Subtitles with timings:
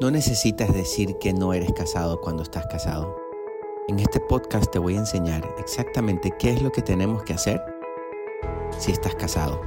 [0.00, 3.14] No necesitas decir que no eres casado cuando estás casado.
[3.88, 7.60] En este podcast te voy a enseñar exactamente qué es lo que tenemos que hacer
[8.78, 9.60] si estás casado.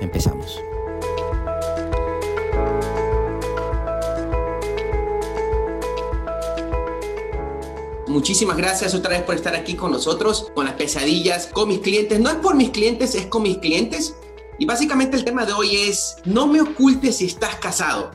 [0.00, 0.60] Empezamos.
[8.08, 12.20] Muchísimas gracias otra vez por estar aquí con nosotros, con las pesadillas, con mis clientes.
[12.20, 14.16] No es por mis clientes, es con mis clientes.
[14.58, 18.10] Y básicamente el tema de hoy es, no me ocultes si estás casado.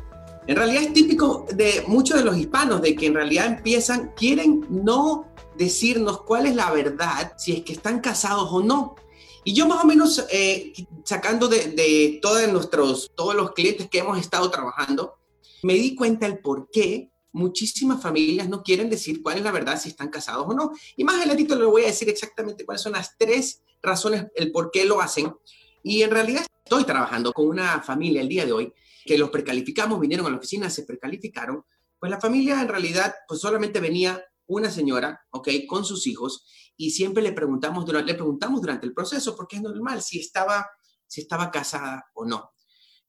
[0.47, 4.65] En realidad es típico de muchos de los hispanos de que en realidad empiezan, quieren
[4.69, 5.27] no
[5.57, 8.95] decirnos cuál es la verdad, si es que están casados o no.
[9.43, 10.71] Y yo más o menos eh,
[11.03, 15.15] sacando de, todos nuestros, todos los clientes que hemos estado trabajando,
[15.63, 19.79] me di cuenta el por qué muchísimas familias no quieren decir cuál es la verdad
[19.79, 20.71] si están casados o no.
[20.95, 24.71] Y más adelantito les voy a decir exactamente cuáles son las tres razones, el por
[24.71, 25.33] qué lo hacen.
[25.83, 28.73] Y en realidad estoy trabajando con una familia el día de hoy
[29.05, 31.63] que los precalificamos, vinieron a la oficina, se precalificaron,
[31.97, 35.47] pues la familia en realidad pues solamente venía una señora, ¿ok?
[35.65, 36.45] Con sus hijos
[36.75, 40.67] y siempre le preguntamos, durante, le preguntamos durante el proceso, porque es normal, si estaba,
[41.07, 42.51] si estaba casada o no.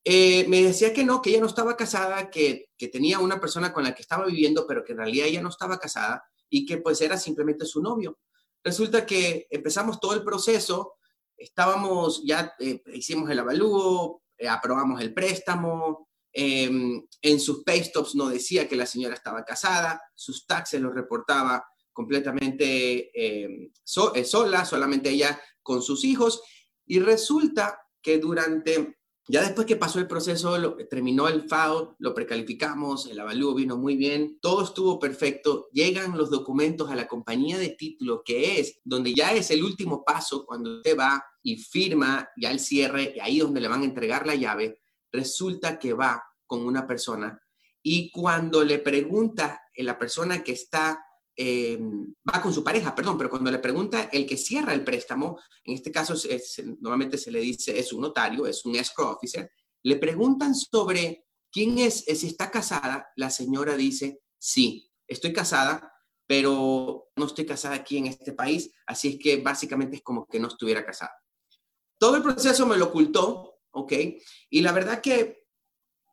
[0.05, 3.73] Eh, me decía que no, que ella no estaba casada, que, que tenía una persona
[3.73, 6.77] con la que estaba viviendo, pero que en realidad ella no estaba casada y que
[6.77, 8.19] pues era simplemente su novio.
[8.63, 10.93] Resulta que empezamos todo el proceso,
[11.39, 16.69] estábamos, ya eh, hicimos el avalúo, eh, aprobamos el préstamo, eh,
[17.21, 21.65] en sus pay stops no decía que la señora estaba casada, sus taxes los reportaba
[21.91, 26.41] completamente eh, so, eh, sola, solamente ella con sus hijos,
[26.85, 28.98] y resulta que durante,
[29.29, 33.77] ya después que pasó el proceso, lo, terminó el FAO, lo precalificamos, el avalúo vino
[33.77, 38.79] muy bien, todo estuvo perfecto, llegan los documentos a la compañía de título, que es
[38.83, 43.19] donde ya es el último paso cuando usted va y firma ya el cierre, y
[43.19, 47.39] ahí donde le van a entregar la llave, resulta que va con una persona
[47.81, 51.05] y cuando le pregunta la persona que está,
[51.41, 51.79] eh,
[52.29, 55.75] va con su pareja, perdón, pero cuando le pregunta el que cierra el préstamo, en
[55.75, 56.13] este caso
[56.81, 59.49] normalmente se le dice es un notario, es un escrow officer,
[59.83, 65.89] le preguntan sobre quién es, si está casada, la señora dice, sí, estoy casada,
[66.27, 70.41] pero no estoy casada aquí en este país, así es que básicamente es como que
[70.41, 71.13] no estuviera casada.
[71.97, 73.93] Todo el proceso me lo ocultó, ¿ok?
[74.49, 75.38] Y la verdad que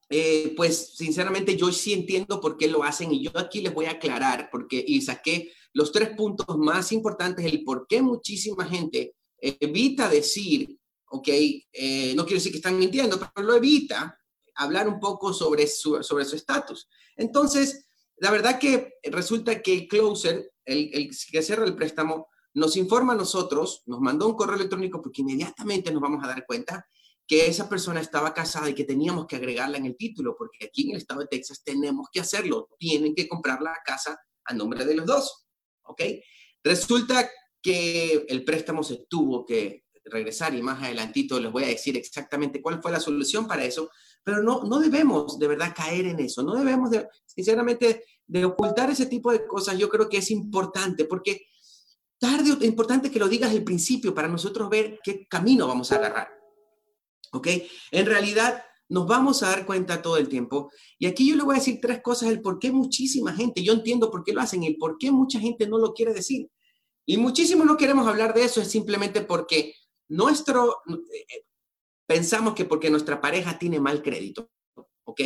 [0.08, 3.86] eh, pues sinceramente yo sí entiendo por qué lo hacen y yo aquí les voy
[3.86, 9.14] a aclarar porque y saqué los tres puntos más importantes, el por qué muchísima gente
[9.38, 10.78] evita decir,
[11.10, 14.18] ok, eh, no quiero decir que están mintiendo, pero lo evita
[14.54, 16.88] hablar un poco sobre su sobre su estatus.
[17.16, 22.76] Entonces, la verdad que resulta que el closer, el, el que cierra el préstamo, nos
[22.76, 26.86] informa a nosotros, nos mandó un correo electrónico porque inmediatamente nos vamos a dar cuenta
[27.26, 30.84] que esa persona estaba casada y que teníamos que agregarla en el título, porque aquí
[30.84, 34.84] en el estado de Texas tenemos que hacerlo, tienen que comprar la casa a nombre
[34.84, 35.46] de los dos,
[35.82, 36.02] ¿ok?
[36.62, 37.28] Resulta
[37.60, 42.62] que el préstamo se tuvo que regresar y más adelantito les voy a decir exactamente
[42.62, 43.90] cuál fue la solución para eso,
[44.22, 48.88] pero no, no debemos de verdad caer en eso, no debemos de, sinceramente de ocultar
[48.90, 51.46] ese tipo de cosas, yo creo que es importante porque
[52.18, 55.96] tarde es importante que lo digas al principio para nosotros ver qué camino vamos a
[55.96, 56.35] agarrar.
[57.32, 57.48] ¿Ok?
[57.90, 60.70] En realidad nos vamos a dar cuenta todo el tiempo.
[60.98, 63.72] Y aquí yo le voy a decir tres cosas, el por qué muchísima gente, yo
[63.72, 66.48] entiendo por qué lo hacen, el por qué mucha gente no lo quiere decir.
[67.04, 69.74] Y muchísimo no queremos hablar de eso, es simplemente porque
[70.08, 70.82] nuestro,
[71.12, 71.44] eh,
[72.06, 74.50] pensamos que porque nuestra pareja tiene mal crédito,
[75.04, 75.20] ¿ok?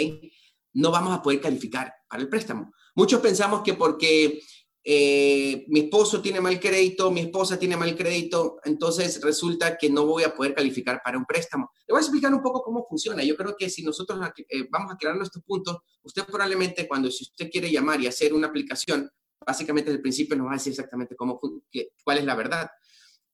[0.74, 2.72] No vamos a poder calificar para el préstamo.
[2.94, 4.40] Muchos pensamos que porque
[4.82, 10.06] eh, mi esposo tiene mal crédito, mi esposa tiene mal crédito, entonces resulta que no
[10.06, 11.70] voy a poder calificar para un préstamo.
[11.86, 13.22] Le voy a explicar un poco cómo funciona.
[13.22, 17.24] Yo creo que si nosotros eh, vamos a crear nuestros puntos, usted probablemente cuando si
[17.24, 19.10] usted quiere llamar y hacer una aplicación,
[19.44, 21.38] básicamente desde el principio nos va a decir exactamente cómo,
[21.70, 22.70] qué, cuál es la verdad.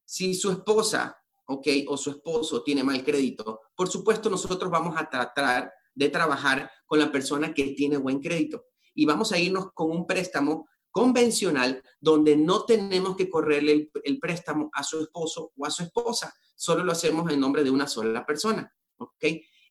[0.04, 5.08] Si su esposa, ok, o su esposo tiene mal crédito, por supuesto nosotros vamos a
[5.08, 9.90] tratar de trabajar con la persona que tiene buen crédito y vamos a irnos con
[9.90, 10.66] un préstamo
[10.96, 15.82] convencional donde no tenemos que correrle el, el, préstamo a su esposo o a su
[15.82, 19.26] esposa, solo lo hacemos en nombre de una sola persona, ¿ok?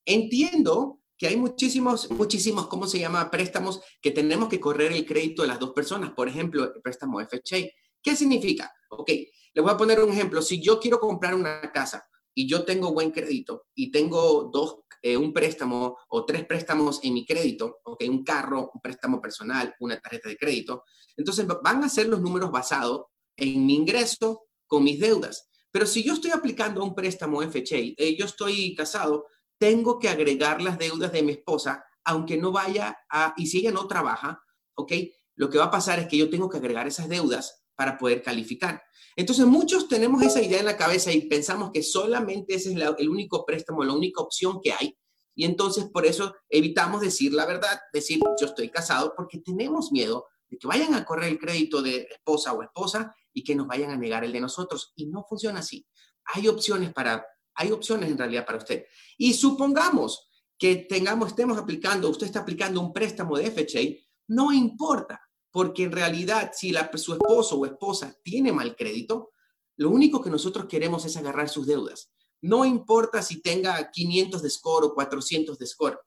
[0.05, 3.31] Entiendo que hay muchísimos, muchísimos, ¿cómo se llama?
[3.31, 7.19] Préstamos que tenemos que correr el crédito de las dos personas, por ejemplo, el préstamo
[7.19, 7.69] FHA.
[8.03, 8.71] ¿Qué significa?
[8.89, 9.09] Ok,
[9.55, 10.43] le voy a poner un ejemplo.
[10.43, 15.15] Si yo quiero comprar una casa y yo tengo buen crédito y tengo dos eh,
[15.15, 19.99] un préstamo o tres préstamos en mi crédito, okay, un carro, un préstamo personal, una
[19.99, 20.83] tarjeta de crédito,
[21.15, 23.05] entonces van a ser los números basados
[23.37, 25.47] en mi ingreso con mis deudas.
[25.69, 29.27] Pero si yo estoy aplicando un préstamo FHA, eh, yo estoy casado,
[29.59, 33.71] tengo que agregar las deudas de mi esposa aunque no vaya a, y si ella
[33.71, 34.39] no trabaja,
[34.75, 34.91] ¿ok?
[35.35, 38.21] Lo que va a pasar es que yo tengo que agregar esas deudas para poder
[38.21, 38.81] calificar.
[39.15, 43.09] Entonces, muchos tenemos esa idea en la cabeza y pensamos que solamente ese es el
[43.09, 44.97] único préstamo, la única opción que hay.
[45.35, 50.25] Y entonces, por eso evitamos decir la verdad, decir yo estoy casado, porque tenemos miedo
[50.49, 53.91] de que vayan a correr el crédito de esposa o esposa y que nos vayan
[53.91, 54.93] a negar el de nosotros.
[54.95, 55.85] Y no funciona así.
[56.33, 58.85] Hay opciones para, hay opciones en realidad para usted.
[59.17, 65.21] Y supongamos que tengamos, estemos aplicando, usted está aplicando un préstamo de FHA, no importa,
[65.55, 69.31] porque en realidad si la, su esposo o esposa tiene mal crédito,
[69.77, 72.11] lo único que nosotros queremos es agarrar sus deudas.
[72.41, 75.97] No importa si tenga 500 de score o 400 de score.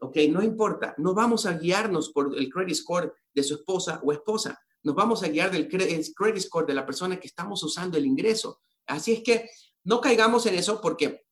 [0.00, 0.16] ¿ok?
[0.28, 4.58] No importa, no vamos a guiarnos por el credit score de su esposa o esposa,
[4.82, 8.60] nos vamos a guiar del credit score de la persona que estamos usando el ingreso.
[8.86, 9.48] Así es que
[9.84, 11.26] no caigamos en eso porque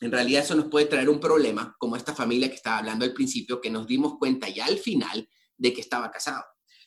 [0.00, 3.14] en realidad eso nos puede traer un problema, como esta familia que estaba hablando al
[3.14, 6.44] principio, que nos dimos cuenta ya al final de que estaba casado.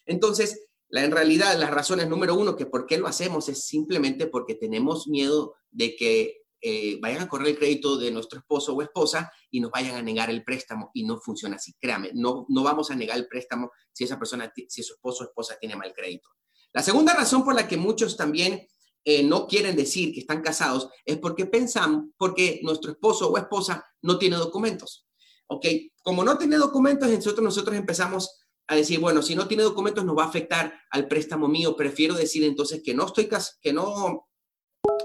[0.09, 4.25] Entonces, la, en realidad, las razones número uno que por qué lo hacemos es simplemente
[4.25, 8.81] porque tenemos miedo de que eh, vayan a correr el crédito de nuestro esposo o
[8.81, 11.75] esposa y nos vayan a negar el préstamo y no funciona así.
[11.79, 15.27] Créame, no, no vamos a negar el préstamo si esa persona, si su esposo o
[15.27, 16.27] esposa tiene mal crédito.
[16.73, 18.67] La segunda razón por la que muchos también
[19.05, 23.85] eh, no quieren decir que están casados es porque pensan, porque nuestro esposo o esposa
[24.01, 25.05] no tiene documentos.
[25.47, 25.65] ¿Ok?
[26.03, 28.38] Como no tiene documentos, nosotros, nosotros empezamos
[28.69, 32.13] a decir, bueno, si no tiene documentos nos va a afectar al préstamo mío, prefiero
[32.13, 33.27] decir entonces que no estoy,
[33.61, 34.29] que no,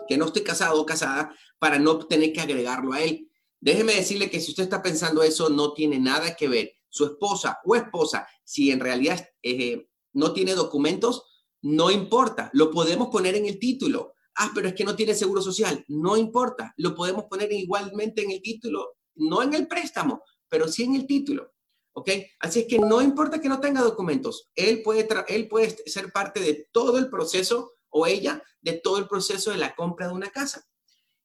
[0.07, 3.31] que no casado o casada para no tener que agregarlo a él.
[3.61, 6.73] Déjeme decirle que si usted está pensando eso, no tiene nada que ver.
[6.91, 11.25] Su esposa o esposa, si en realidad eh, no tiene documentos,
[11.63, 14.13] no importa, lo podemos poner en el título.
[14.37, 15.83] Ah, pero es que no tiene seguro social.
[15.89, 20.83] No importa, lo podemos poner igualmente en el título, no en el préstamo, pero sí
[20.83, 21.54] en el título.
[21.95, 22.11] ¿Ok?
[22.41, 26.41] Así es que no importa que no tenga documentos, él puede, él puede ser parte
[26.41, 30.31] de todo el proceso o ella de todo el proceso de la compra de una
[30.31, 30.67] casa.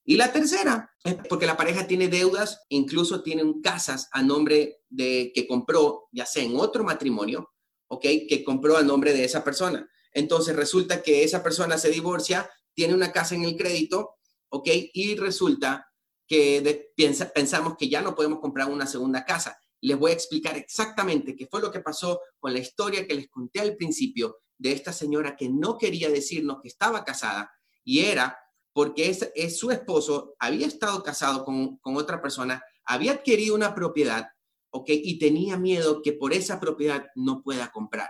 [0.05, 5.31] Y la tercera es porque la pareja tiene deudas, incluso tienen casas a nombre de
[5.35, 7.51] que compró, ya sea en otro matrimonio,
[7.87, 8.05] ¿ok?
[8.27, 9.89] Que compró a nombre de esa persona.
[10.13, 14.15] Entonces resulta que esa persona se divorcia, tiene una casa en el crédito,
[14.49, 14.67] ¿ok?
[14.93, 15.91] Y resulta
[16.27, 16.91] que
[17.33, 21.47] pensamos que ya no podemos comprar una segunda casa les voy a explicar exactamente qué
[21.47, 25.35] fue lo que pasó con la historia que les conté al principio de esta señora
[25.35, 27.51] que no quería decirnos que estaba casada
[27.83, 28.37] y era
[28.73, 34.27] porque es, es su esposo había estado casado con, otra persona, había adquirido una propiedad,
[34.71, 34.89] ¿ok?
[34.89, 38.09] Y tenía miedo que por esa propiedad no pueda comprar.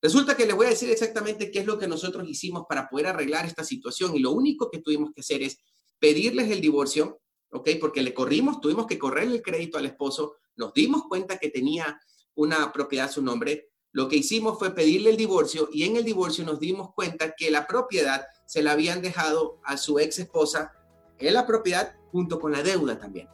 [0.00, 3.06] Resulta que les voy a decir exactamente qué es lo que nosotros hicimos para poder
[3.06, 5.58] arreglar esta situación y lo único que tuvimos que hacer es
[6.00, 7.20] pedirles el divorcio,
[7.50, 7.70] ¿ok?
[7.80, 12.00] Porque le corrimos, tuvimos que correrle el crédito al esposo, nos dimos cuenta que tenía
[12.34, 16.04] una propiedad a su nombre, lo que hicimos fue pedirle el divorcio y en el
[16.04, 20.72] divorcio nos dimos cuenta que la propiedad se la habían dejado a su ex esposa
[21.18, 23.28] en la propiedad junto con la deuda también.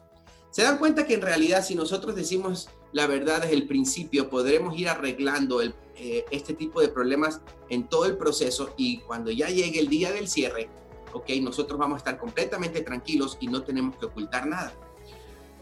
[0.51, 4.77] Se dan cuenta que en realidad si nosotros decimos la verdad desde el principio, podremos
[4.77, 9.49] ir arreglando el, eh, este tipo de problemas en todo el proceso y cuando ya
[9.49, 10.69] llegue el día del cierre,
[11.13, 14.73] ok, nosotros vamos a estar completamente tranquilos y no tenemos que ocultar nada.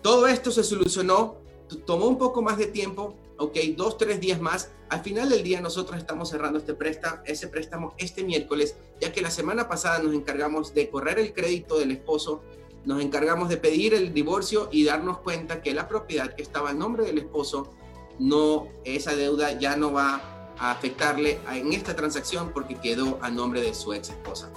[0.01, 1.37] Todo esto se solucionó
[1.85, 4.71] tomó un poco más de tiempo, ok, dos, tres días más.
[4.89, 9.21] Al final del día nosotros estamos cerrando este préstamo, ese préstamo este miércoles, ya que
[9.21, 12.41] la semana pasada nos encargamos de correr el crédito del esposo,
[12.85, 16.79] nos encargamos de pedir el divorcio y darnos cuenta que la propiedad que estaba en
[16.79, 17.69] nombre del esposo,
[18.17, 23.61] no, esa deuda ya no va a afectarle en esta transacción porque quedó a nombre
[23.61, 24.49] de su ex esposa.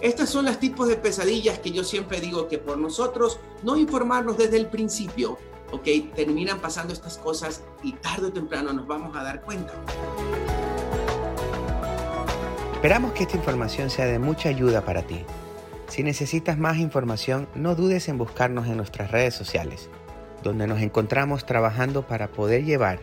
[0.00, 4.38] Estas son las tipos de pesadillas que yo siempre digo que por nosotros no informarnos
[4.38, 5.38] desde el principio
[5.72, 6.14] ¿ok?
[6.14, 9.72] Terminan pasando estas cosas y tarde o temprano nos vamos a dar cuenta.
[12.74, 15.24] Esperamos que esta información sea de mucha ayuda para ti.
[15.88, 19.90] Si necesitas más información, no dudes en buscarnos en nuestras redes sociales,
[20.42, 23.00] donde nos encontramos trabajando para poder llevar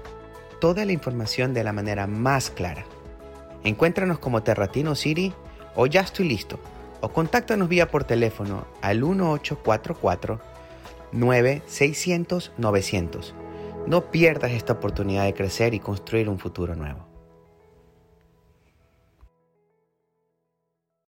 [0.59, 2.85] toda la información de la manera más clara.
[3.63, 5.33] Encuéntranos como Terratino City
[5.75, 6.59] o Ya estoy listo,
[7.01, 10.56] o contáctanos vía por teléfono al 1844
[11.13, 13.33] 9-600-900.
[13.87, 17.06] No pierdas esta oportunidad de crecer y construir un futuro nuevo.